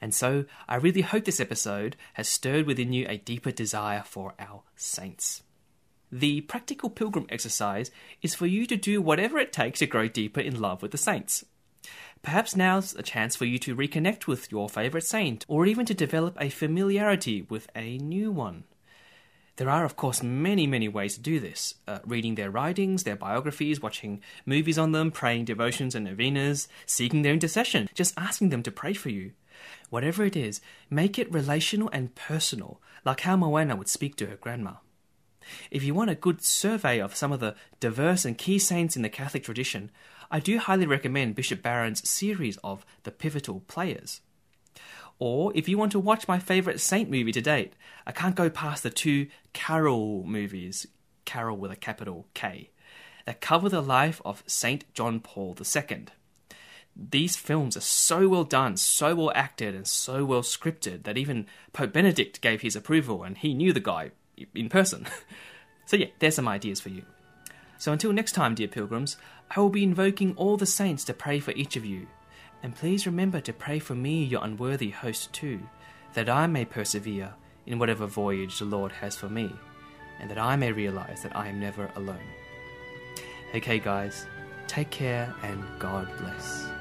And 0.00 0.14
so, 0.14 0.44
I 0.68 0.76
really 0.76 1.00
hope 1.00 1.24
this 1.24 1.40
episode 1.40 1.96
has 2.14 2.28
stirred 2.28 2.66
within 2.66 2.92
you 2.92 3.06
a 3.08 3.16
deeper 3.16 3.50
desire 3.50 4.02
for 4.04 4.34
our 4.38 4.62
saints. 4.76 5.42
The 6.10 6.40
practical 6.42 6.90
pilgrim 6.90 7.26
exercise 7.28 7.90
is 8.22 8.34
for 8.34 8.46
you 8.46 8.66
to 8.66 8.76
do 8.76 9.02
whatever 9.02 9.38
it 9.38 9.52
takes 9.52 9.80
to 9.80 9.86
grow 9.86 10.08
deeper 10.08 10.40
in 10.40 10.60
love 10.60 10.82
with 10.82 10.90
the 10.90 10.98
saints. 10.98 11.44
Perhaps 12.22 12.56
now's 12.56 12.94
a 12.94 13.02
chance 13.02 13.36
for 13.36 13.44
you 13.44 13.58
to 13.60 13.76
reconnect 13.76 14.26
with 14.26 14.50
your 14.50 14.68
favourite 14.68 15.04
saint, 15.04 15.44
or 15.48 15.66
even 15.66 15.86
to 15.86 15.94
develop 15.94 16.36
a 16.40 16.48
familiarity 16.48 17.42
with 17.42 17.68
a 17.74 17.98
new 17.98 18.30
one. 18.30 18.64
There 19.56 19.70
are, 19.70 19.84
of 19.84 19.96
course, 19.96 20.22
many, 20.22 20.68
many 20.68 20.86
ways 20.86 21.14
to 21.14 21.20
do 21.20 21.40
this 21.40 21.74
uh, 21.88 21.98
reading 22.06 22.36
their 22.36 22.50
writings, 22.50 23.02
their 23.02 23.16
biographies, 23.16 23.82
watching 23.82 24.22
movies 24.46 24.78
on 24.78 24.92
them, 24.92 25.10
praying 25.10 25.46
devotions 25.46 25.96
and 25.96 26.04
novenas, 26.04 26.68
seeking 26.86 27.22
their 27.22 27.32
intercession, 27.32 27.88
just 27.92 28.14
asking 28.16 28.50
them 28.50 28.62
to 28.62 28.70
pray 28.70 28.92
for 28.92 29.08
you. 29.08 29.32
Whatever 29.90 30.24
it 30.24 30.36
is, 30.36 30.60
make 30.88 31.18
it 31.18 31.32
relational 31.32 31.90
and 31.92 32.14
personal, 32.14 32.80
like 33.04 33.22
how 33.22 33.36
Moana 33.36 33.74
would 33.74 33.88
speak 33.88 34.14
to 34.16 34.26
her 34.26 34.36
grandma. 34.36 34.74
If 35.70 35.82
you 35.82 35.92
want 35.92 36.10
a 36.10 36.14
good 36.14 36.42
survey 36.42 37.00
of 37.00 37.16
some 37.16 37.32
of 37.32 37.40
the 37.40 37.56
diverse 37.80 38.24
and 38.24 38.38
key 38.38 38.58
saints 38.58 38.96
in 38.96 39.02
the 39.02 39.08
Catholic 39.08 39.42
tradition, 39.42 39.90
I 40.30 40.40
do 40.40 40.58
highly 40.58 40.86
recommend 40.86 41.36
Bishop 41.36 41.62
Barron's 41.62 42.06
series 42.06 42.58
of 42.58 42.84
The 43.04 43.10
Pivotal 43.10 43.60
Players. 43.66 44.20
Or 45.18 45.52
if 45.54 45.68
you 45.68 45.78
want 45.78 45.92
to 45.92 45.98
watch 45.98 46.28
my 46.28 46.38
favourite 46.38 46.80
Saint 46.80 47.10
movie 47.10 47.32
to 47.32 47.40
date, 47.40 47.72
I 48.06 48.12
can't 48.12 48.36
go 48.36 48.50
past 48.50 48.82
the 48.82 48.90
two 48.90 49.28
Karol 49.54 50.24
movies, 50.24 50.86
Karol 51.24 51.56
with 51.56 51.72
a 51.72 51.76
capital 51.76 52.26
K, 52.34 52.70
that 53.24 53.40
cover 53.40 53.70
the 53.70 53.80
life 53.80 54.20
of 54.24 54.44
Saint 54.46 54.84
John 54.92 55.20
Paul 55.20 55.56
II. 55.58 56.06
These 56.94 57.36
films 57.36 57.76
are 57.76 57.80
so 57.80 58.28
well 58.28 58.44
done, 58.44 58.76
so 58.76 59.14
well 59.14 59.32
acted, 59.34 59.74
and 59.74 59.86
so 59.86 60.26
well 60.26 60.42
scripted 60.42 61.04
that 61.04 61.16
even 61.16 61.46
Pope 61.72 61.92
Benedict 61.92 62.42
gave 62.42 62.60
his 62.60 62.76
approval 62.76 63.22
and 63.22 63.38
he 63.38 63.54
knew 63.54 63.72
the 63.72 63.80
guy 63.80 64.10
in 64.54 64.68
person. 64.68 65.06
so, 65.86 65.96
yeah, 65.96 66.08
there's 66.18 66.34
some 66.34 66.48
ideas 66.48 66.80
for 66.80 66.90
you. 66.90 67.02
So 67.78 67.92
until 67.92 68.12
next 68.12 68.32
time, 68.32 68.56
dear 68.56 68.66
pilgrims, 68.66 69.16
I 69.50 69.60
will 69.60 69.70
be 69.70 69.84
invoking 69.84 70.34
all 70.36 70.56
the 70.56 70.66
saints 70.66 71.04
to 71.04 71.14
pray 71.14 71.40
for 71.40 71.52
each 71.52 71.76
of 71.76 71.84
you. 71.84 72.06
And 72.62 72.74
please 72.74 73.06
remember 73.06 73.40
to 73.40 73.52
pray 73.52 73.78
for 73.78 73.94
me, 73.94 74.24
your 74.24 74.44
unworthy 74.44 74.90
host, 74.90 75.32
too, 75.32 75.60
that 76.14 76.28
I 76.28 76.46
may 76.46 76.64
persevere 76.64 77.34
in 77.66 77.78
whatever 77.78 78.06
voyage 78.06 78.58
the 78.58 78.64
Lord 78.64 78.92
has 78.92 79.16
for 79.16 79.28
me, 79.28 79.50
and 80.20 80.30
that 80.30 80.38
I 80.38 80.56
may 80.56 80.72
realize 80.72 81.22
that 81.22 81.36
I 81.36 81.48
am 81.48 81.60
never 81.60 81.90
alone. 81.94 82.18
Okay, 83.54 83.78
guys, 83.78 84.26
take 84.66 84.90
care 84.90 85.34
and 85.42 85.62
God 85.78 86.08
bless. 86.18 86.77